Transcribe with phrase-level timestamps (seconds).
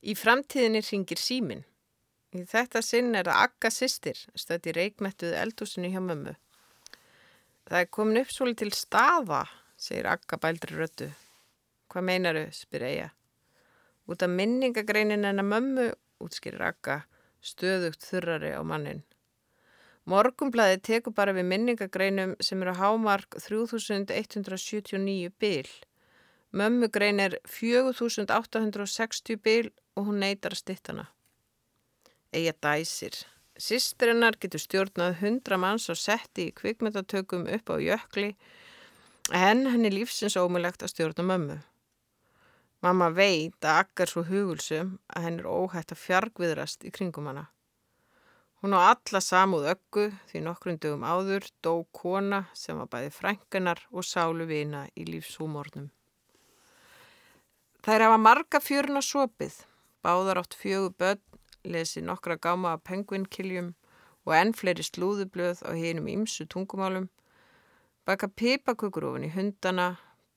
[0.00, 1.64] Í framtíðinni ringir símin.
[2.32, 6.32] Í þetta sinn er það Akka sýstir, stöði reikmettuð eldúsinu hjá mömmu.
[7.68, 9.42] Það er komin upp svolítið til staða,
[9.76, 11.10] segir Akka bældri röttu.
[11.90, 13.10] Hvað meinaru, spyr Eija.
[14.08, 15.86] Út af minningagreinin en að mömmu,
[16.24, 17.02] útskýrir Akka,
[17.44, 19.04] stöðugt þurrari á mannin.
[20.08, 25.68] Morgumblæði tekur bara við minningagreinum sem eru hámark 3179 bil.
[26.56, 29.70] Mömmugrein er 4860 bil
[30.00, 31.06] og hún neytar að stittana.
[32.32, 33.20] Eða dæsir.
[33.60, 38.30] Sistrinnar getur stjórnað 100 manns og setti í kvikmyndatökum upp á jökli
[39.36, 41.58] en henni lífsins ómulegt að stjórna mömmu.
[42.80, 47.50] Mamma veit að akkar svo hugulsum að henn er óhætt að fjargviðrast í kringum hana.
[48.60, 53.84] Hún á alla samúð öggu því nokkrum dögum áður dó kona sem var bæði frængunar
[53.92, 55.90] og sálu vina í lífshúmórnum.
[57.84, 59.54] Þær hafa marga fjörun á sopið,
[60.04, 61.22] báðar átt fjögu börn,
[61.64, 63.74] lesi nokkra gáma af penguinkiljum
[64.26, 67.08] og enn fleiri slúðublöð á hinum ímsu tungumálum,
[68.06, 69.88] baka pipakukur ofin í hundana,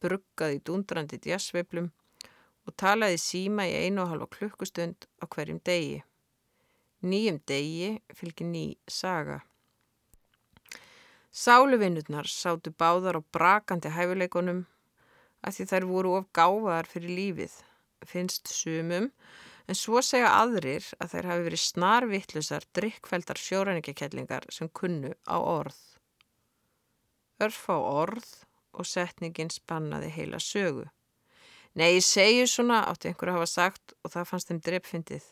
[0.04, 1.92] bruggað í dundrandi djassveiplum
[2.68, 6.04] og talaði síma í einu og halva klukkustund á hverjum degi.
[7.04, 9.42] Nýjum degi fylgir ný saga.
[11.34, 14.64] Sáluvinnurnar sátu báðar á brakandi hæfuleikonum
[15.44, 17.56] að því þær voru of gáfaðar fyrir lífið,
[18.08, 19.10] finnst sumum,
[19.68, 25.78] en svo segja aðrir að þær hafi verið snarvittlusar, drikkfældar sjóræningjakellingar sem kunnu á orð.
[27.44, 28.28] Örf á orð
[28.74, 30.90] og setningin spannaði heila sögu.
[31.74, 35.26] Nei, ég segju svona, átti einhverju að hafa sagt og það fannst þeim dreppfyndið.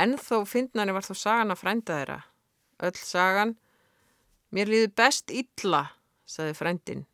[0.00, 2.18] En þó fyndnari var þó sagan að frænda þeirra.
[2.86, 3.52] Öll sagan,
[4.52, 5.82] mér líði best illa,
[6.28, 7.04] saði frændin.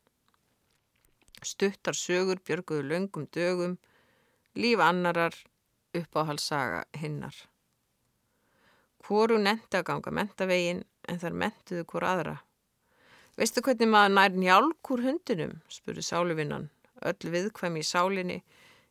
[1.43, 3.77] Stuttar sögur björguðu löngum dögum,
[4.55, 5.35] líf annarar,
[5.97, 7.35] uppáhalsaga hinnar.
[9.03, 12.37] Hvoru nefndi að ganga mentavegin en þar mentuðu hvort aðra.
[13.37, 16.69] Veistu hvernig maður nær njálk úr hundinum, spurði sáluvinnan,
[17.03, 18.39] öll viðkvæmi í sálinni,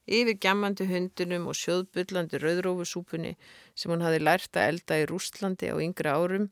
[0.09, 3.35] yfir gjammandi hundinum og sjóðbullandi rauðrófusúpunni
[3.75, 6.50] sem hún hafi lært að elda í Rústlandi á yngri árum.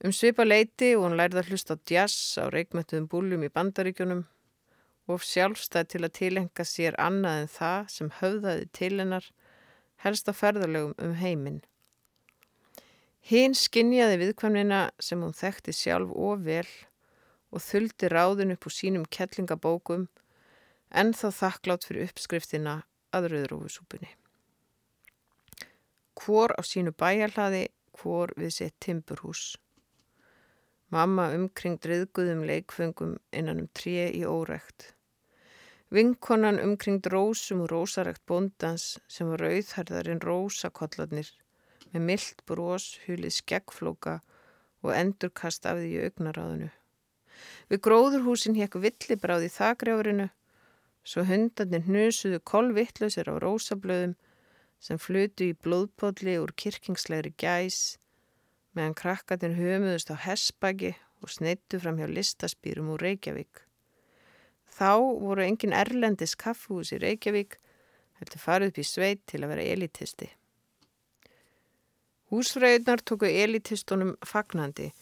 [0.00, 4.22] Um svipa leiti og hún lærði að hlusta á jazz á reikmættuðum búlum í bandaríkjunum
[5.10, 9.26] og sjálfstæð til að tilenga sér annað en það sem höfðaði til hennar
[10.04, 11.60] helst á ferðarlegum um heiminn.
[13.30, 16.68] Hinn skinnjaði viðkvæmnina sem hún þekkti sjálf og vel
[17.50, 20.06] og þuldi ráðin upp úr sínum kettlingabókum
[20.90, 22.80] en þá þakklátt fyrir uppskriftina
[23.14, 24.10] að rauðrófusúpunni.
[26.20, 29.56] Hvor á sínu bæjarhlaði, hvor við sitt timburhús.
[30.90, 34.94] Mamma umkring driðguðum leikfengum innan um tré í órekt.
[35.90, 41.30] Vinkonan umkringd rósum og rósarækt bondans sem var auðharðarinn rósakollarnir
[41.90, 44.20] með myllt brós, hulið skeggflóka
[44.86, 46.68] og endurkast af því augnaráðinu.
[47.72, 50.28] Við gróðurhúsin hekk villibráð í þakrjáfrinu,
[51.02, 54.14] svo hundarnir hnusuðu kolvittlausir á rósablöðum
[54.78, 57.98] sem flutu í blóðpolli úr kirkingslegri gæs,
[58.78, 63.66] meðan krakkarnir hömuðust á hessbagi og sneittu fram hjá listaspýrum úr Reykjavík.
[64.70, 67.56] Þá voru engin erlendis kaffús í Reykjavík,
[68.20, 70.28] heldur farið upp í sveit til að vera elitisti.
[72.30, 74.92] Húsfröðunar tóku elitistunum fagnandi,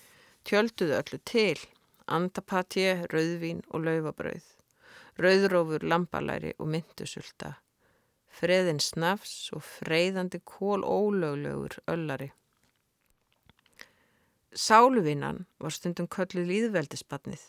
[0.49, 1.59] tjölduðu öllu til,
[2.09, 4.47] andapatje, rauðvín og laufabrauð,
[5.21, 7.59] rauðrófur, lambalæri og myndusulta,
[8.33, 12.31] freðin snafs og freyðandi kól ólöglegur öllari.
[14.57, 17.43] Sáluvinnan var stundum kölluð líðveldisbatnið.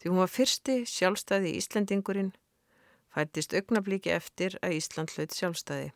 [0.00, 2.30] Því hún var fyrsti sjálfstæði í Íslandingurinn,
[3.12, 5.90] fættist augnablíki eftir að Ísland hlaut sjálfstæði.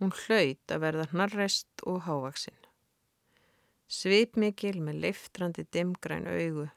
[0.00, 2.56] Hún hlaut að verða hnarrest og hávaksinn.
[3.90, 6.70] Svipmikil með leiftrandi dimgræn augu,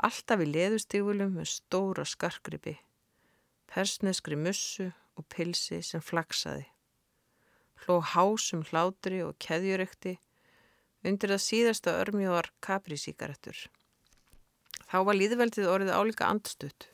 [0.00, 2.78] alltaf í leðustígulum með stóra skarkripi,
[3.68, 6.64] persneskri mussu og pilsi sem flaksaði.
[7.84, 10.16] Hló hásum hlátri og keðjurekti,
[11.04, 13.68] undir það síðasta örmjóar kaprisíkaretur.
[14.88, 16.88] Þá var líðveldið orðið álíka andstutt.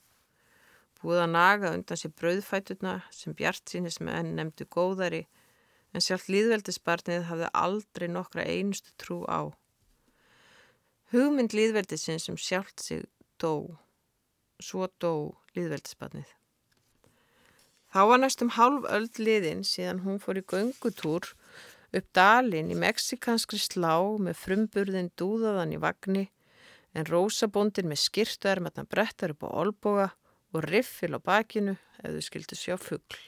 [0.98, 5.26] Búið að naga undan sér brauðfætuna sem Bjart sínis með henn nefndu góðari
[5.94, 9.54] en sjálf líðveldisbarnið hafði aldrei nokkra einustu trú á.
[11.14, 13.04] Hugmynd líðveldisins sem sjálft sig
[13.38, 13.78] dó.
[14.58, 16.26] Svo dó líðveldisbarnið.
[17.94, 21.30] Þá var næstum hálf öll liðin síðan hún fór í göngutúr
[21.94, 26.24] upp dalin í meksikanskri slá með frumburðin dúðaðan í vagnni
[26.94, 30.08] en rósabóndin með skirtuermatna brettar upp á olboga
[30.54, 33.18] og riffil á bakinu ef þau skildi sjá fuggl.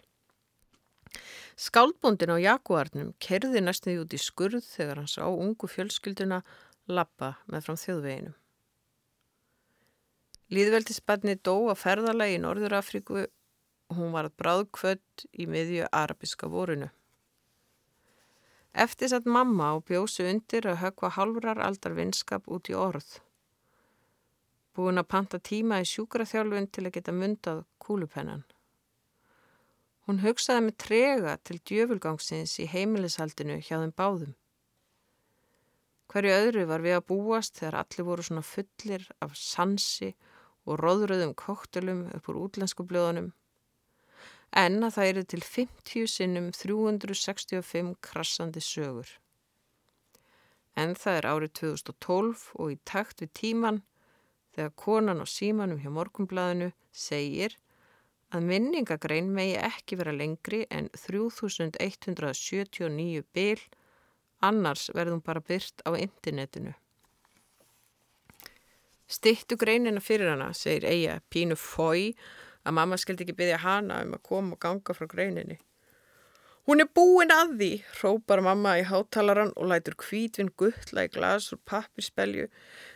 [1.57, 6.43] Skáldbóndin á Jaguarnum kerði næstuði út í skurð þegar hann sá ungu fjölskylduna
[6.87, 8.35] lappa með fram þjóðveginu.
[10.53, 16.51] Líðveldisbarni dó að ferðalagi í Norður Afríku og hún var að bráðkvöld í miðju arabiska
[16.51, 16.93] vorinu.
[18.77, 23.17] Eftir satt mamma og bjósi undir að högva halvrar aldar vinskap út í orð.
[24.77, 28.43] Búin að panta tíma í sjúkraþjálfun til að geta myndað kúlupennan.
[30.07, 34.35] Hún hugsaði með trega til djöfulgangsins í heimilishaldinu hjá þeim báðum.
[36.13, 40.13] Hverju öðru var við að búast þegar allir voru svona fullir af sansi
[40.67, 43.33] og róðröðum koktelum upp úr útlensku blöðunum.
[44.55, 49.09] En að það eru til 50 sinnum 365 krassandi sögur.
[50.77, 53.83] En það er árið 2012 og í takt við tíman
[54.57, 57.53] þegar konan á símanum hjá morgumblaðinu segir
[58.35, 63.61] að minningagrein megi ekki vera lengri en 3179 bil,
[64.43, 66.73] annars verðum bara byrt á internetinu.
[69.07, 72.15] Stittu greinina fyrir hana, segir Eija, pínu fói,
[72.67, 75.59] að mamma skildi ekki byggja hana um að koma og ganga frá greininni.
[76.67, 77.69] Hún er búin að því,
[78.01, 82.49] hrópar mamma í háttalaran og lætur kvítvinn guttla í glas úr pappispelju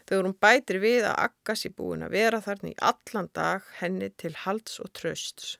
[0.08, 4.08] þegar hún bætir við að Akkas í búin að vera þarna í allan dag henni
[4.18, 5.52] til halds og trösts.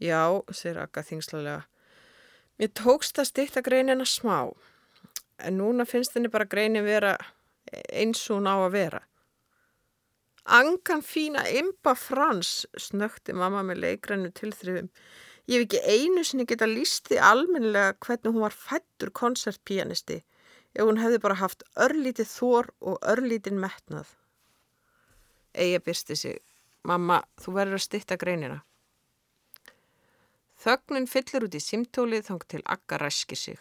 [0.00, 1.58] Já, segir Akka þingslega,
[2.56, 4.48] mér tókst að styrta greinina smá,
[5.44, 7.18] en núna finnst henni bara greinin vera
[7.92, 9.02] eins og hún á að vera.
[10.44, 14.90] Angan fína imba frans, snökti mamma með leikrannu tilþrifum.
[15.44, 20.22] Ég hef ekki einu sinni geta lísti almennilega hvernig hún var fættur koncertpianisti
[20.74, 24.08] ef hún hefði bara haft örlítið þór og örlítið metnað.
[25.54, 26.38] Eija byrsti sig.
[26.84, 28.62] Mamma, þú verður að stitta greinina.
[30.64, 33.60] Þögnin fyllir út í simtólið þóng til akka ræski sig.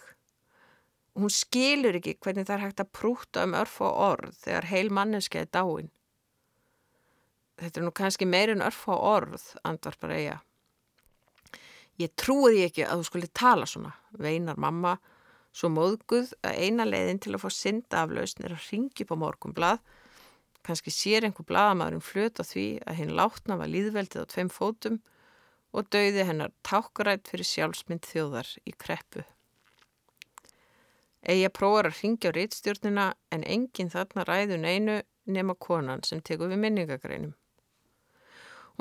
[1.20, 4.90] Hún skilur ekki hvernig það er hægt að prúta um örf og orð þegar heil
[4.90, 5.92] manneski er dáin.
[7.60, 10.40] Þetta er nú kannski meirinn örf og orð, andvar bara eiga.
[12.02, 14.96] Ég trúi því ekki að þú skulle tala svona, veinar mamma,
[15.54, 19.18] svo móðguð að eina leiðin til að fá synda af lausn er að ringi på
[19.22, 19.84] morgunblad.
[20.66, 25.02] Kanski sér einhver bladamæðurinn flöt á því að hinn látna var líðveldið á tveim fótum
[25.74, 29.28] og dauði hennar tákarætt fyrir sjálfsmynd þjóðar í kreppu.
[31.24, 35.00] Egi að prófa að ringja á rítstjórnina en enginn þarna ræðun einu
[35.30, 37.36] nema konan sem tekur við minningagreinum.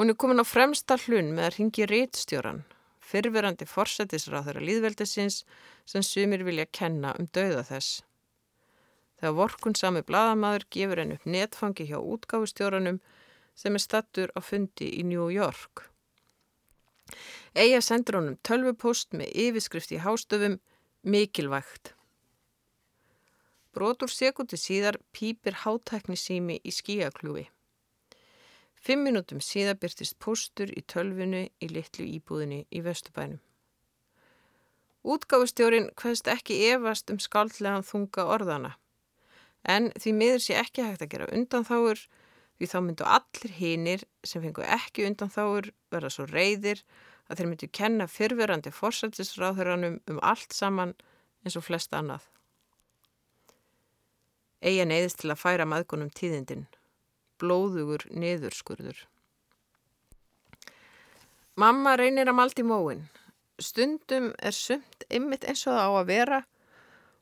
[0.01, 2.65] Hún er komin á fremsta hlun með að ringi rítstjóran
[3.13, 5.43] fyrfirandi forsættisráð þeirra líðveldisins
[5.87, 8.01] sem sumir vilja kenna um dauða þess.
[9.21, 12.99] Þegar vorkun sami bladamadur gefur henn upp netfangi hjá útgáfustjóranum
[13.55, 15.87] sem er stattur á fundi í New York.
[17.55, 20.59] Eija sendur honum tölvupost með yfirskrift í hástöfum
[21.05, 21.93] mikilvægt.
[23.73, 27.47] Brotur sekundi síðar pýpir hátækni sími í skíakljúi.
[28.83, 33.39] Fimm minútum síðan byrtist postur í tölvinu í litlu íbúðinni í Vestubænum.
[35.07, 38.73] Útgáfustjórin hvaðst ekki evast um skaldlegan þunga orðana,
[39.63, 42.03] en því miður sé ekki hægt að gera undanþáur
[42.59, 46.83] því þá myndu allir hinnir sem fengu ekki undanþáur verða svo reyðir
[47.31, 50.97] að þeir myndu kenna fyrverandi fórsættisráðuranum um allt saman
[51.47, 52.27] eins og flest annað.
[54.63, 56.67] Eia neyðist til að færa maðgunum tíðindinn
[57.43, 59.03] blóðugur niðurskurður.
[61.59, 63.03] Mamma reynir að maldi móin.
[63.61, 66.39] Stundum er sumt ymmit eins og það á að vera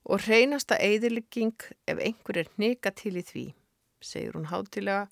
[0.06, 1.56] og reynasta eðilegging
[1.90, 3.46] ef einhver er hnika til í því,
[4.00, 5.08] segir hún hátilega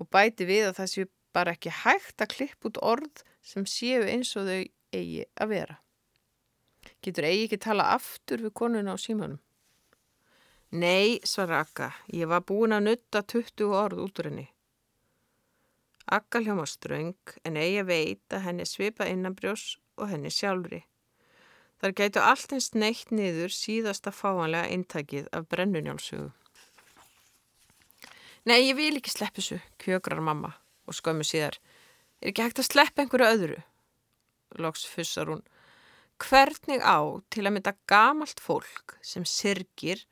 [0.00, 4.06] og bæti við að það séu bara ekki hægt að klippa út orð sem séu
[4.06, 4.62] eins og þau
[4.96, 5.76] eigi að vera.
[7.04, 9.40] Getur eigi ekki tala aftur við konuna á símanum?
[10.70, 14.46] Nei, svara Akka, ég var búin að nutta 20 orð út úr henni.
[16.06, 17.82] Akka hljóma ströng en eigi
[18.30, 20.84] að henni svipa innanbrjós og henni sjálfri.
[21.80, 26.30] Þar gætu allt eins neitt niður síðasta fáanlega intakið af brennunjálsögu.
[28.46, 30.52] Nei, ég vil ekki sleppa þessu, kjögrar mamma
[30.86, 31.58] og skömmu síðar.
[32.20, 33.58] Er ekki hægt að sleppa einhverju öðru?
[34.60, 35.42] Lóks fussar hún.
[36.20, 37.00] Hvernig á
[37.32, 40.04] til að mynda gamalt fólk sem sirgir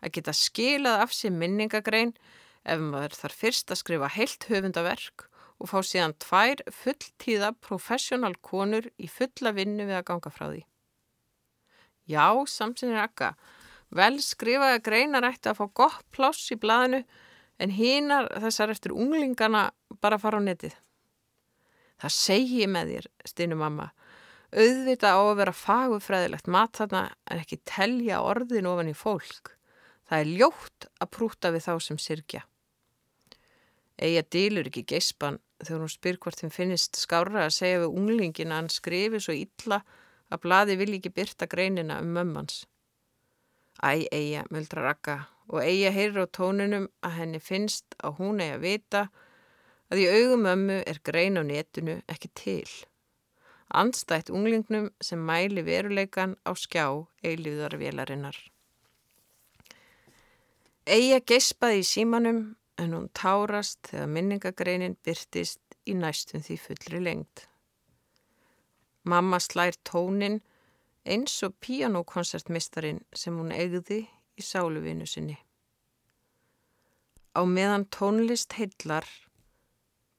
[0.00, 2.14] að geta skilað af sér minningagrein
[2.64, 5.26] ef maður þarf fyrst að skrifa heilt höfundaverk
[5.60, 10.62] og fá síðan tvær fulltíða professional konur í fulla vinnu við að ganga frá því.
[12.10, 13.34] Já, samsinir akka,
[13.94, 17.04] vel skrifaði greinar ætti að fá gott pláss í blaðinu
[17.60, 19.68] en hínar þessar eftir unglingana
[20.00, 20.74] bara fara á netið.
[22.00, 23.90] Það segi með þér, stinu mamma.
[24.50, 29.52] Auðvita á að vera fagufræðilegt mat þarna en ekki telja orðin ofan í fólk.
[30.10, 32.40] Það er ljótt að prúta við þá sem sirkja.
[34.00, 38.50] Eija dýlur ekki geispan þegar hún spyr hvort þeim finnist skára að segja við unglingin
[38.50, 39.78] að hann skrifi svo illa
[40.34, 42.64] að bladi vil ekki byrta greinina um mömmans.
[43.78, 48.56] Æ, Eija, muldra rakka og Eija heyrir á tónunum að henni finnst að hún eigi
[48.58, 49.06] að vita
[49.94, 52.70] að í augum mömmu er grein á netinu ekki til.
[53.70, 56.86] Anstætt unglingnum sem mæli veruleikan á skjá
[57.22, 58.49] eiliðarvélarinnar.
[60.88, 62.40] Eija geispaði í símanum
[62.80, 67.44] en hún tárast þegar minningagreinin byrtist í næstum því fullri lengt.
[69.04, 70.40] Mamma slær tónin
[71.04, 74.00] eins og píanókoncertmistarin sem hún eigði
[74.36, 75.36] í sáluvinu sinni.
[77.36, 79.04] Á meðan tónlist heillar,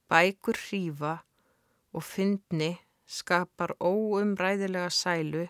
[0.08, 1.18] bækur hrífa
[1.92, 2.76] og fyndni
[3.06, 5.48] skapar óumræðilega sælu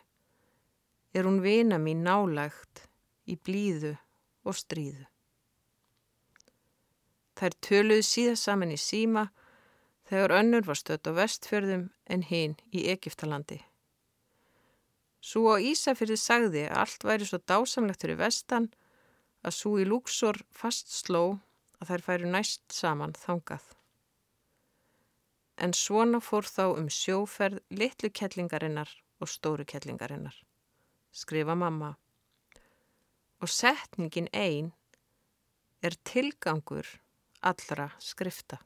[1.15, 2.89] er hún vina mín nálægt
[3.29, 3.95] í blíðu
[4.45, 5.07] og stríðu.
[7.39, 9.29] Þær töluðu síða saman í síma
[10.11, 13.63] þegar önnur var stött á vestfjörðum en hinn í Egiptalandi.
[15.23, 18.69] Svo á Ísafjörði sagði að allt væri svo dásamlegt fyrir vestan
[19.47, 21.39] að svo í Lúksor fast sló
[21.83, 23.65] að þær færu næst saman þangað.
[25.63, 28.91] En svona fór þá um sjóferð litlu kettlingarinnar
[29.23, 30.35] og stóru kettlingarinnar,
[31.15, 31.95] skrifa mamma.
[33.43, 34.71] Og setningin einn
[35.83, 36.87] er tilgangur
[37.43, 38.61] allra skrifta.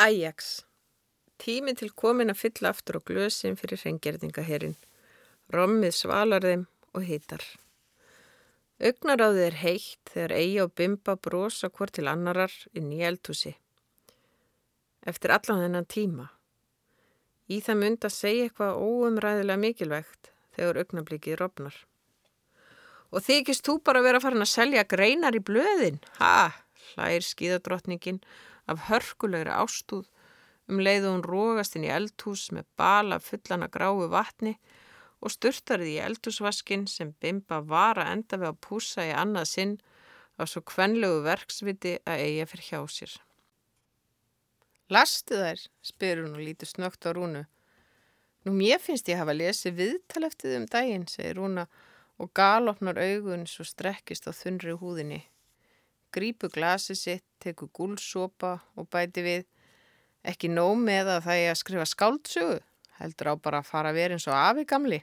[0.00, 0.62] Ajax
[1.42, 4.76] Tími til komin að fylla aftur á glösin fyrir hreingerðingaherin.
[5.52, 6.62] Rommið svalar þeim
[6.94, 7.42] og hitar.
[8.78, 13.56] Ögnaráðið er heitt þegar eigi og bimba brosa hvort til annarar inn í eldhúsi.
[15.02, 16.28] Eftir allan þennan tíma.
[17.50, 21.74] Í það mynd að segja eitthvað óumræðilega mikilvægt þegar ögnablikið rofnar.
[23.12, 26.00] Og þykist þú bara vera farin að selja greinar í blöðin?
[26.18, 26.52] Ha!
[26.92, 28.20] hlær skíðadrottningin
[28.70, 30.08] af hörkulegri ástúð
[30.70, 34.54] um leið og hún rógast inn í eldhús með bala fullana gráu vatni
[35.22, 39.76] og styrtarið í eldhúsvaskin sem Bimba var að enda við að púsa í annað sinn
[40.40, 43.14] af svo kvenlegu verksviti að eiga fyrir hjá sér.
[44.92, 47.44] Lastu þær, spyr hún og lítur snögt á Rúnu.
[48.42, 51.68] Nú mér finnst ég hafa lesið viðtaleftið um daginn, segir Rúna
[52.22, 55.24] og galopnar augun svo strekkist á þunri húðinni
[56.12, 59.46] grípu glasi sitt, teku gúlsopa og bæti við.
[60.22, 62.58] Ekki nóg með að það er að skrifa skáldsögu,
[63.00, 65.00] heldur á bara að fara vera eins og afi gamli.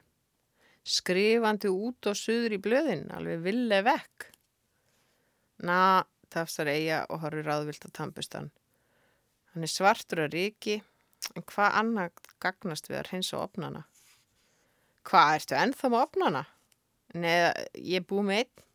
[0.88, 4.29] Skrifandi út og suður í blöðin, alveg ville vekk.
[5.67, 8.47] Na, tafsar eiga og horfur ráðvilt á tampustan.
[9.51, 10.79] Hann er svartur að ríki,
[11.35, 13.83] en hvað annað gagnast við að reynsa opnana?
[15.09, 16.45] Hvað, ertu ennþá með opnana?
[17.17, 18.65] Neða, ég búið með einn.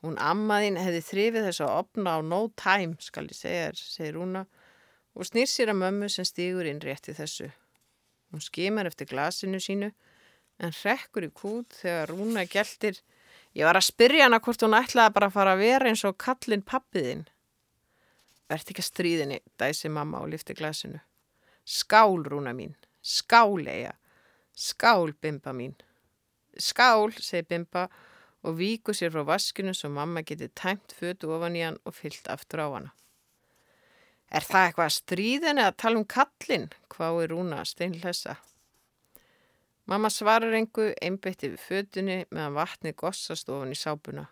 [0.00, 4.14] Hún ammaðinn hefði þrifið þess að opna á no time, skal ég segja þér, segir
[4.16, 4.46] Rúna
[5.12, 7.50] og snýr sér að mömmu sem stýgur inn rétti þessu.
[8.30, 9.90] Hún skimar eftir glasinu sínu
[10.60, 13.02] en rekkur í kút þegar Rúna gæltir
[13.50, 16.18] Ég var að spyrja hana hvort hún ætlaði bara að fara að vera eins og
[16.22, 17.24] kallin pappiðinn.
[18.50, 21.00] Verðt ekki að stríðinni, dæsi mamma og lifti glasinu.
[21.66, 22.76] Skál, Rúna mín.
[23.02, 23.96] Skál, eiga.
[24.54, 25.74] Skál, Bimba mín.
[26.60, 27.88] Skál, segi Bimba
[28.42, 32.28] og víku sér frá vaskinu svo mamma geti tæmt fötu ofan í hann og fyllt
[32.32, 32.92] aftur á hana.
[34.30, 36.68] Er það eitthvað stríðin eða tala um kallin?
[36.92, 38.36] Hvað er Rúna steinlessa?
[39.90, 44.28] Mamma svarar engu einbeitti við fötunni meðan vatni gossast ofan í sápuna.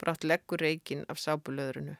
[0.00, 1.98] Brátt leggur reikin af sápulöðrunu.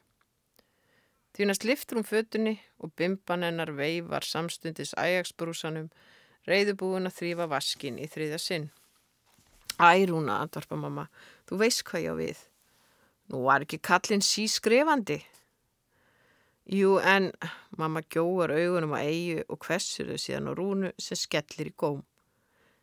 [1.37, 5.91] Þýnast liftur um fötunni og bimban hennar veifar samstundis æjagsbrúsanum,
[6.49, 8.71] reyðubúin að þrýfa vaskin í þriðja sinn.
[9.81, 11.07] Ærúna, andvarpa mamma,
[11.49, 12.41] þú veist hvað ég á við.
[13.31, 15.17] Nú var ekki kallin sískrefandi.
[16.69, 17.31] Jú, en
[17.79, 22.03] mamma gjóar augunum á eigu og hvessur þau síðan á rúnu sem skellir í góm.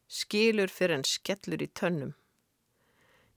[0.08, 2.16] Skilur fyrir en skellur í tönnum.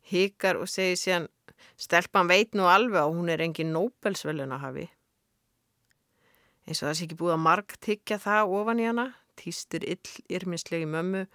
[0.09, 1.29] Hikar og segir síðan,
[1.77, 4.87] stelpan veit nú alveg að hún er engin nóbelsvelun að hafi.
[6.65, 10.17] Eins og það sé ekki búið að marg tyggja það ofan í hana, týstir ill
[10.33, 11.27] yrminslegi mömmu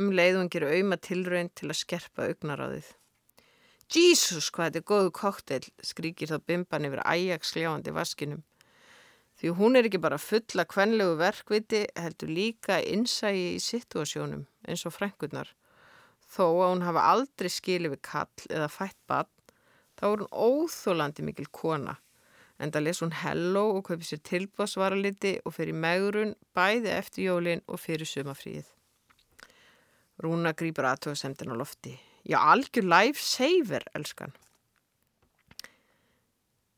[0.00, 2.88] um leiðungir auðma tilraun til að skerpa augnaráðið.
[3.92, 8.40] Jísus, hvað þetta er góðu kokteil, skríkir þá bimban yfir æjaks sljáandi vaskinum.
[9.36, 14.94] Því hún er ekki bara fulla kvenlegu verkviti, heldur líka innsægi í situasjónum eins og
[14.96, 15.50] frengurnar.
[16.32, 19.28] Þó að hún hafa aldrei skilið við kall eða fætt bann,
[20.00, 21.98] þá er hún óþólandi mikil kona.
[22.62, 27.82] Enda les hún Hello og kaupi sér tilbásvaraliti og fyrir megrun bæði eftir jólin og
[27.82, 28.70] fyrir sumafríið.
[30.20, 31.96] Rúna grýpur aðtöðasemtin á lofti.
[32.28, 34.34] Já, algjör lifesaver, elskan.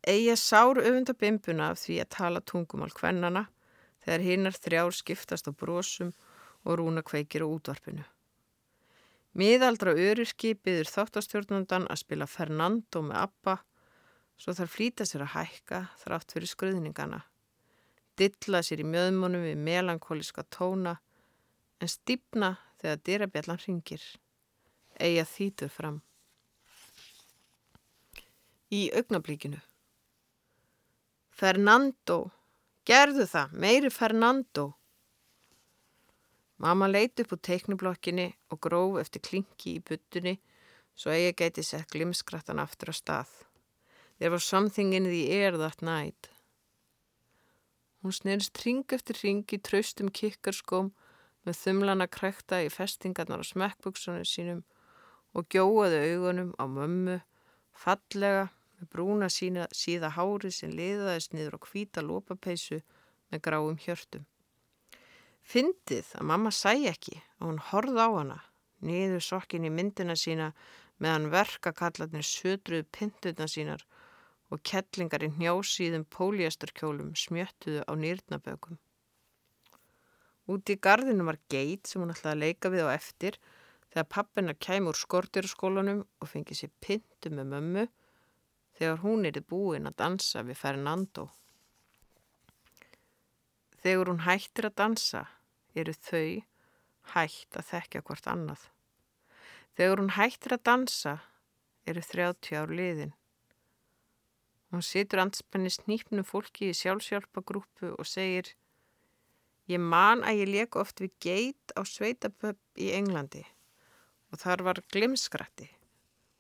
[0.04, 3.46] Eigi sár öfunda bimbuna af því að tala tungumál hvennana
[4.04, 6.12] þegar hinnar þrjár skiptast á brósum
[6.64, 8.04] og Rúna kveikir á útvarpinu.
[9.34, 13.56] Miðaldra öryrki byður þáttastjórnundan að spila Fernando með Abba
[14.38, 17.24] svo þar flýta sér að hækka þrátt fyrir skruðningana.
[18.14, 20.98] Dilla sér í mjöðmunum við melankóliska tóna
[21.82, 22.52] en stýpna
[22.84, 24.02] þegar dyrabjallan ringir.
[25.00, 26.02] Eia þýtur fram.
[28.68, 29.60] Í augnablíkinu.
[31.34, 32.18] Fernando,
[32.86, 34.66] gerðu það, meiri Fernando.
[36.60, 40.36] Mamma leiti upp úr teiknublokkinni og gróf eftir klinki í buttunni
[40.94, 43.32] svo Eia gæti sett glimskrattan aftur á stað.
[44.20, 46.30] There was something in the air that night.
[48.04, 50.92] Hún snerist ring eftir ring í traustum kikkarskóm
[51.44, 54.62] með þumlana krekta í festingarnar á smekkbuksunum sínum
[55.34, 57.16] og gjóaði augunum á mömmu,
[57.74, 58.46] fallega
[58.78, 62.80] með brúna sína, síða hári sem liðaðist niður á hvita lópapeisu
[63.32, 64.24] með gráum hjörtum.
[65.44, 68.38] Fyndið að mamma sæ ekki og hún horð á hana,
[68.80, 70.52] niður sokkin í myndina sína
[71.02, 73.84] meðan verkakallarnir södruð pintuna sínar
[74.52, 78.78] og kettlingar í hnjásíðum póliastarkjólum smjöttuðu á nýrnabökum.
[80.50, 83.38] Úti í gardinu var geit sem hún ætlaði að leika við á eftir
[83.92, 87.84] þegar pappina kæm úr skortjörskólanum og fengið sér pintu með mömmu
[88.78, 91.28] þegar hún erið búin að dansa við Fernando.
[93.84, 95.22] Þegar hún hættir að dansa
[95.74, 96.42] eru þau
[97.14, 98.66] hætt að þekkja hvort annað.
[99.78, 101.14] Þegar hún hættir að dansa
[101.88, 103.14] eru 30 ár liðin.
[104.72, 108.54] Hún situr anspenni snýpnum fólki í sjálfsjálfagrúpu og segir
[109.70, 113.44] Ég man að ég leik oft við geit á sveitapöpp í Englandi
[114.34, 115.70] og þar var glimskratti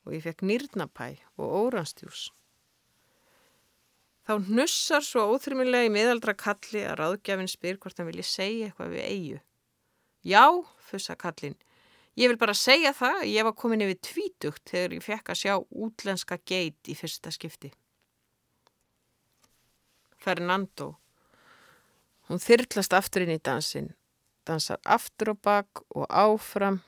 [0.04, 1.06] og ég fekk nýrnapæ
[1.40, 2.28] og óranstjús.
[4.24, 8.92] Þá hnussar svo óþrymilega í miðaldra kalli að ráðgjafinn spyr hvort hann vilji segja eitthvað
[8.96, 9.40] við eigu.
[10.24, 10.44] Já,
[10.80, 11.56] fussa kallin,
[12.16, 15.40] ég vil bara segja það að ég var komin yfir tvítugt þegar ég fekk að
[15.42, 17.72] sjá útlenska geit í fyrsta skipti.
[20.24, 20.94] Fernando
[22.24, 23.90] Hún þyrklast aftur inn í dansin,
[24.48, 26.78] dansar aftur og bakk og áfram,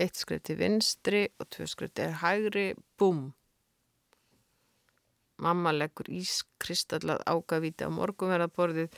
[0.00, 2.64] eitt skrið til vinstri og tvö skrið til hægri,
[2.96, 3.26] búm.
[5.42, 8.94] Mamma leggur ískristallað ágavíti á morgunverðarborðið.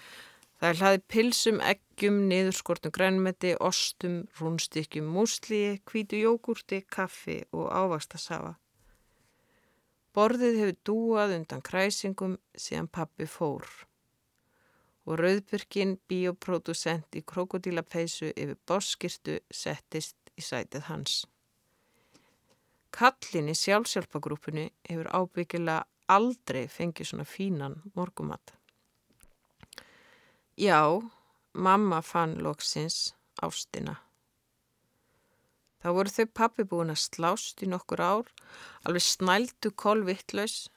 [0.60, 8.54] Það er hlaði pilsum, eggjum, niðurskortum grænmeti, ostum, rúnstykkjum, múslíi, kvítu jógurti, kaffi og ávastasafa.
[10.14, 13.66] Borðið hefur dúað undan kræsingum síðan pappi fór
[15.04, 21.24] og rauðbyrkin bioproducent í krokodílapeisu yfir borskirtu settist í sætið hans.
[22.94, 28.54] Kallin í sjálfsjálfagrúpunni hefur ábyggilega aldrei fengið svona fínan morgumat.
[30.56, 31.02] Já,
[31.52, 33.96] mamma fann loksins ástina.
[35.82, 38.30] Þá voru þau pappi búin að slást í nokkur ár,
[38.86, 40.68] alveg snældu kolvittlaus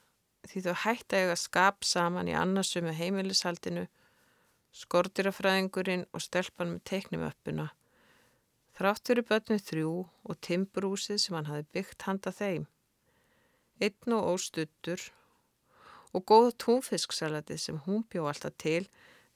[0.48, 3.86] því þau hætti að skap saman í annarsum með heimilishaldinu
[4.76, 7.68] skortirafræðingurinn og stelpan með teiknumöppuna.
[8.78, 12.68] Þrátt fyrir börnu þrjú og timbrúsið sem hann hafi byggt handa þeim.
[13.82, 15.02] Einn og óstuttur
[16.14, 18.86] og góða túnfisksalatið sem hún bjó alltaf til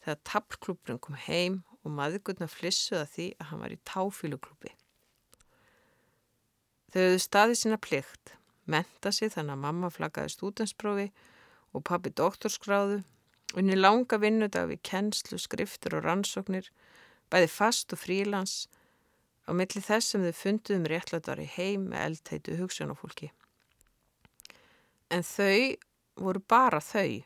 [0.04, 4.76] þegar tappklúbrun kom heim og maðurgurna flissuða því að hann var í táfíluklúpi.
[6.91, 8.34] Þau höfðu staðið sína plikt,
[8.67, 11.08] menta sig þannig að mamma flaggaði stúdensprófi
[11.72, 13.02] og pappi doktorskráðu
[13.58, 16.70] Unni langa vinnudag við kennslu, skriftur og rannsóknir,
[17.32, 18.68] bæði fast og frílans,
[19.48, 23.32] á milli þess sem þau funduðum réttlætari heim með eldheitu hugsunafólki.
[25.12, 25.76] En þau
[26.16, 27.24] voru bara þau,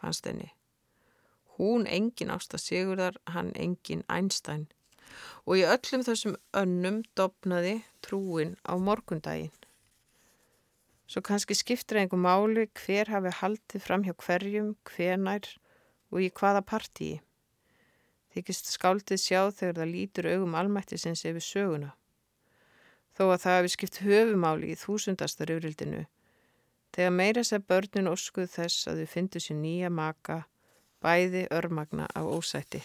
[0.00, 0.50] fannst henni.
[1.56, 4.68] Hún engin ásta Sigurðar, hann engin Einstein.
[5.48, 9.52] Og í öllum þessum önnum dopnaði trúin á morgundaginn.
[11.08, 15.48] Svo kannski skiptir einhver máli hver hafi haldið fram hjá hverjum, hvenær
[16.12, 17.20] og í hvaða partíi.
[18.32, 21.90] Þykist skáldið sjá þegar það lítur augum almættisins yfir söguna.
[23.12, 26.06] Þó að það hefði skipt höfumáli í þúsundastar yfirildinu.
[26.92, 30.42] Þegar meira sér börnin óskuð þess að þau fyndu sér nýja maka,
[31.04, 32.80] bæði örmagna af ósætti.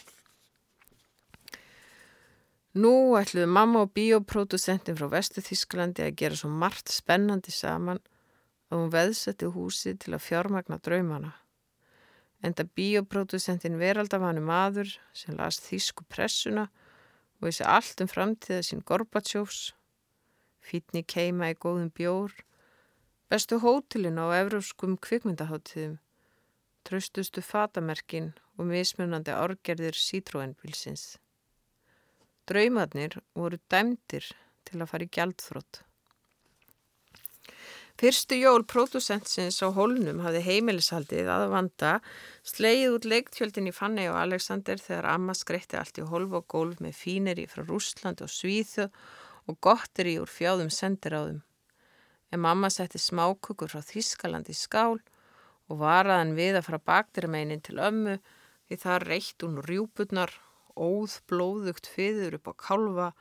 [2.77, 8.03] Nú ætluðu mamma og bioproducentin frá Vestu Þísklandi að gera svo margt spennandi saman
[8.69, 11.31] að hún veðsetti húsi til að fjármagna draumana.
[12.45, 16.67] Enda bíopródusentin veraldavanu maður sem las þýsku pressuna
[17.39, 19.73] og vissi allt um framtíða sín Gorbatsjófs,
[20.61, 22.33] fítni keima í góðum bjór,
[23.29, 25.97] bestu hótelin á evróskum kvikmyndaháttiðum,
[26.87, 31.17] tröstustu fatamerkin og mismunandi árgerðir Citroen-bilsins.
[32.47, 34.29] Draumadnir voru dæmdir
[34.67, 35.86] til að fara í gjaldþrótt.
[37.97, 41.93] Fyrstu jól pródusentsins á hólnum hafði heimilishaldið að vanda
[42.45, 46.83] sleið út leiktjöldin í Fanni og Alexander þegar amma skreitti allt í hólf og gólf
[46.85, 48.85] með fíneri frá Rúsland og Svíþu
[49.49, 51.41] og gotteri úr fjáðum sendiráðum.
[52.29, 55.01] En mamma setti smákukur frá Þískaland í skál
[55.65, 58.19] og varaðan við að fara bakdirameinin til ömmu
[58.69, 60.37] því það reitt hún rjúpurnar,
[60.77, 63.11] óð blóðugt fyður upp á kálfa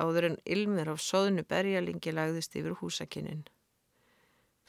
[0.00, 3.44] áður en ilmir af soðnu berjalingi lagðist yfir húsakinin.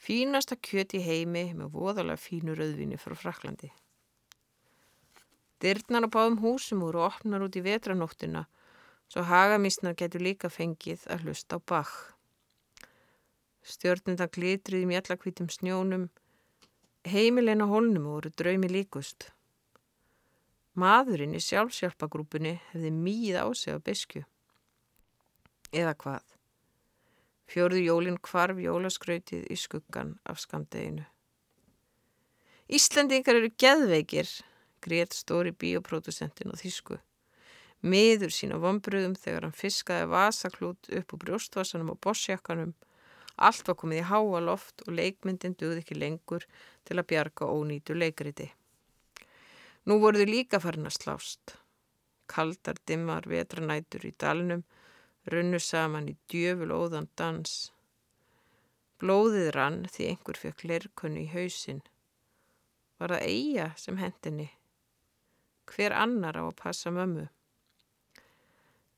[0.01, 3.69] Fínasta kjöt í heimi með voðalega fínu rauðvinni frá Fraklandi.
[5.61, 8.47] Dyrnar á báðum húsum voru opnar út í vetranóttina
[9.11, 11.93] svo hagamísnar getur líka fengið að hlusta á bakk.
[13.61, 16.07] Stjórnundan glitrið í mjallakvítum snjónum,
[17.05, 19.29] heimilin á holnum voru draumi líkust.
[20.79, 24.23] Maðurinn í sjálfsjálpagrúpunni hefði mýð á sig á besku.
[25.75, 26.30] Eða hvað?
[27.51, 31.03] Fjörðu jólinn kvarf jólaskrautið í skuggan af skamdeginu.
[32.71, 34.29] Íslandingar eru geðveikir,
[34.79, 37.01] greiðt stóri bíopródusentin og þýsku.
[37.83, 42.71] Miður sína vombröðum þegar hann fiskaði vasaklút upp úr brjóstvasanum og bossjakkanum.
[43.35, 46.47] Allt var komið í háa loft og leikmyndin döði ekki lengur
[46.87, 48.47] til að bjarga ónýtu leikriti.
[49.89, 51.57] Nú voruðu líka farin að slást.
[52.31, 54.63] Kaldar dimmar vetranætur í dalnum
[55.29, 57.71] runnu saman í djöful óðan dans.
[59.01, 61.81] Blóðið rann því einhver fekk lerkunni í hausin.
[63.01, 64.49] Var það eiga sem hendinni?
[65.69, 67.27] Hver annar á að passa mömmu?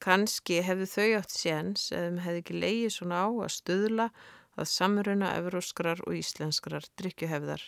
[0.03, 4.09] Kanski hefðu þau átt séns eða hefði ekki leiði svona á að stuðla
[4.59, 7.63] að samruna evróskrar og íslenskrar drikkjuhefðar.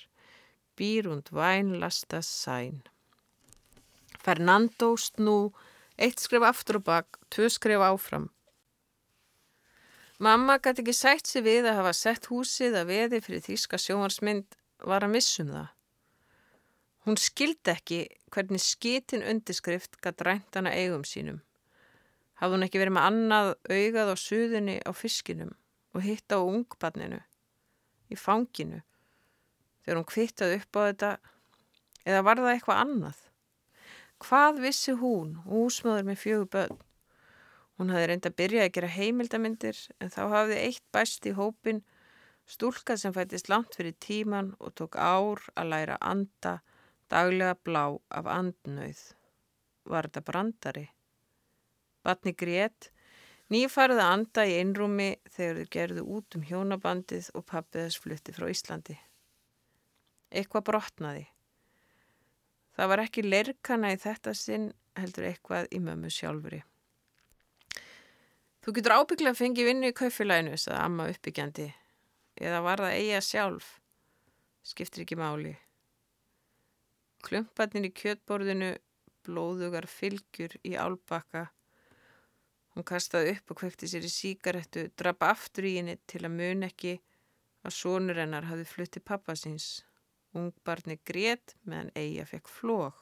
[0.76, 2.84] Býrund væn lasta sæn.
[4.20, 5.54] Fernando snú,
[5.96, 8.28] eitt skrif aftur og bakk, tvö skrif áfram.
[10.20, 14.56] Mamma gæti ekki sætt sig við að hafa sett húsið að veði fyrir þýska sjóhansmynd
[14.88, 15.66] var að missum það.
[17.04, 17.98] Hún skildi ekki
[18.32, 21.42] hvernig skitin undirskrift gæti rænt hana eigum sínum.
[22.40, 25.52] Hafði hún ekki verið með annað augað á suðunni á fiskinum
[25.92, 27.20] og hitt á ungbarninu,
[28.08, 28.82] í fanginu,
[29.84, 31.12] þegar hún kvittaði upp á þetta,
[32.08, 33.22] eða var það eitthvað annað?
[34.24, 36.84] Hvað vissi hún, húsmaður með fjögur börn?
[37.76, 41.82] Hún hafði reynd að byrja að gera heimildamindir en þá hafði eitt bæst í hópin
[42.48, 46.60] stúlka sem fættist langt fyrir tíman og tók ár að læra anda
[47.12, 49.02] daglega blá af andnauð.
[49.86, 50.86] Var þetta brandari?
[52.06, 52.90] Batni grét,
[53.54, 58.48] nýfarið að anda í einrúmi þegar þau gerðu út um hjónabandið og pappiðas flutti frá
[58.50, 58.98] Íslandi.
[60.32, 61.26] Eitthvað brotnaði.
[62.76, 66.64] Það var ekki lerkana í þetta sinn heldur eitthvað í mömmu sjálfuri.
[68.66, 71.66] Þú getur ábygglega að fengi vinnu í kaufélaginu, sagði amma uppbyggjandi.
[72.42, 73.66] Eða var það eiga sjálf?
[74.66, 75.52] Skiptir ekki máli.
[77.28, 78.72] Klumparnir í kjötborðinu,
[79.28, 81.44] blóðugar fylgjur í álbakka.
[82.74, 86.66] Hún kastaði upp og kvekti sér í síkarettu, drapa aftur í henni til að mun
[86.66, 86.96] ekki
[87.62, 89.68] að sonur hennar hafi fluttið pappasins.
[90.34, 92.98] Ungbarni grét meðan eiga fekk flóg.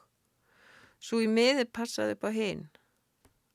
[1.00, 2.68] Svo í miði passaði upp á hinn.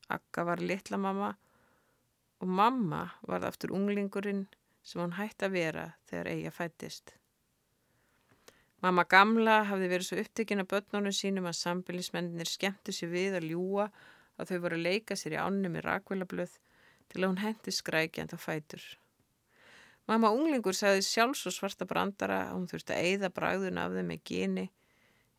[0.10, 1.49] Akka var litla mamma og
[2.48, 4.46] mamma varð aftur unglingurinn
[4.86, 7.16] sem hún hætti að vera þegar eiga fættist.
[8.80, 13.50] Mamma gamla hafði verið svo upptekinn af börnunum sínum að sambilismennir skemmti sér við að
[13.52, 13.90] ljúa
[14.40, 16.54] að þau voru að leika sér í ánni með rakvilablöð
[17.12, 18.86] til að hún hendi skrækjand á fætur.
[20.08, 24.08] Mamma unglingur sagði sjálfs og svarta brandara að hún þurfti að eigða bræðun af þeim
[24.14, 24.66] með geni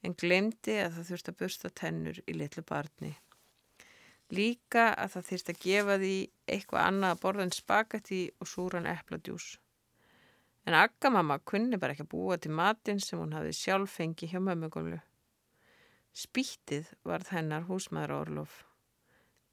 [0.04, 3.16] en glemdi að það þurfti að bursta tennur í litlu barni.
[4.30, 6.14] Líka að það þýrst að gefa því
[6.54, 9.46] eitthvað annað að borða en spagetti og súran epladjús.
[10.68, 14.40] En aggamamma kunni bara ekki að búa til matin sem hún hafði sjálf fengið hjá
[14.46, 15.00] mömmugólu.
[16.14, 18.54] Spýttið varð hennar húsmaður orlof.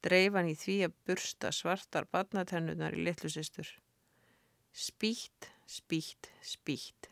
[0.04, 3.70] Dreifan í því að bursta svartar badnatennunar í litlu sýstur.
[4.70, 7.08] Spýtt, spýtt, spýtt.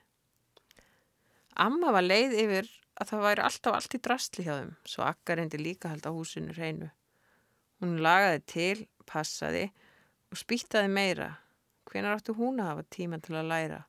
[1.56, 5.34] Amma var leið yfir að það væri alltaf allt í drastli hjá þeim, svo akka
[5.34, 6.92] reyndi líka held á húsinu hreinu.
[7.82, 9.66] Hún lagaði til, passaði
[10.32, 11.28] og spýttaði meira.
[11.90, 13.82] Hvenar áttu hún að hafa tíman til að læra?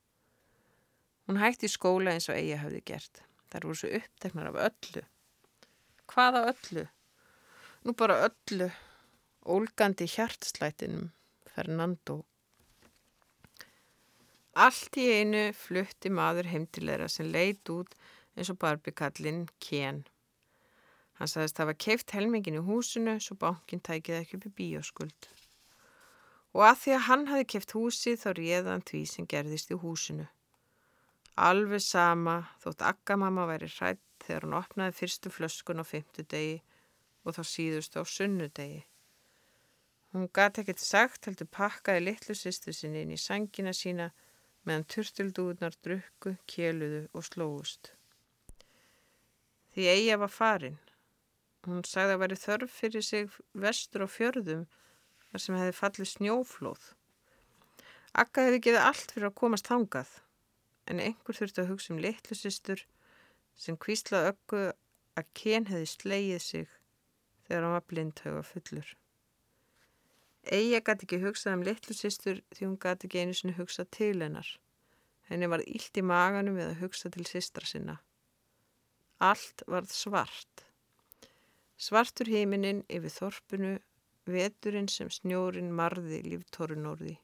[1.27, 3.21] Hún hætti skóla eins og eigi hafði gert.
[3.51, 5.03] Þær voru svo uppteknar af öllu.
[6.11, 6.85] Hvaða öllu?
[7.83, 8.69] Nú bara öllu.
[9.47, 11.11] Ólgandi hjartslætinum,
[11.55, 12.21] Fernando.
[14.57, 17.93] Allt í einu flutti maður heimtilegra sem leit út
[18.35, 20.03] eins og barbikallin Ken.
[21.17, 25.29] Hann sagðist hafa keift helmingin í húsinu svo bankin tækið ekki upp í bíoskuld.
[26.53, 30.27] Og að því að hann hafi keift húsi þá réðan því sem gerðist í húsinu.
[31.37, 36.61] Alveg sama þótt aggamamma væri hrætt þegar hann opnaði fyrstu flöskun á fymtudegi
[37.25, 38.85] og þá síðust á sunnudegi.
[40.13, 44.07] Hún gati ekkert sagt heldur pakkaði litlu sýstu sinni inn í sangina sína
[44.65, 47.91] meðan turtildúðnar drukku, kjeluðu og slóust.
[49.75, 50.79] Því eiga var farin.
[51.67, 54.63] Hún sagði að veri þörf fyrir sig vestur á fjörðum
[55.27, 56.85] þar sem hefði fallið snjóflóð.
[58.17, 60.13] Akka hefði gefið allt fyrir að komast hangað
[60.87, 62.83] en einhver þurfti að hugsa um litlu sýstur
[63.59, 64.61] sem kvíslaði öggu
[65.19, 66.69] að Ken hefði slegið sig
[67.47, 68.93] þegar hann var blindhauða fullur.
[70.47, 74.15] Eija gæti ekki hugsað um litlu sýstur því hún gæti ekki einu sinni hugsað til
[74.23, 74.53] hennar.
[75.27, 77.97] Henni var ílt í maganum við að hugsa til sýstra sinna.
[79.19, 80.66] Allt varð svart.
[81.77, 83.75] Svartur heiminin yfir þorpunu,
[84.25, 87.19] veturinn sem snjórin marði líftorun orði.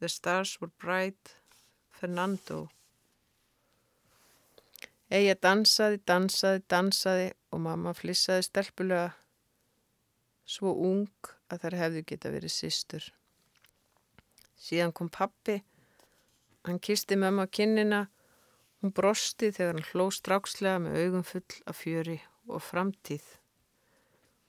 [0.00, 1.36] The stars were bright
[1.94, 2.66] Fernando.
[5.08, 9.12] Eija dansaði, dansaði, dansaði og mamma flissaði stelpulega
[10.48, 13.06] svo ung að þær hefðu geta verið sístur.
[14.58, 15.60] Síðan kom pappi,
[16.66, 18.02] hann kisti mamma á kinnina,
[18.82, 22.18] hún brosti þegar hann hló strákslega með augum full af fjöri
[22.48, 23.26] og framtíð.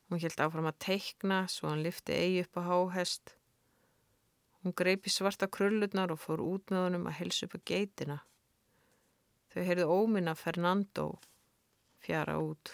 [0.09, 3.35] Hún held áfram að teikna svo hann lifti eigi upp á háhest
[4.63, 8.17] Hún greipi svarta krullurnar og fór út með honum að helsa upp að geitina.
[9.53, 11.05] Þau heyrðu óminna Fernando
[12.03, 12.73] fjara út.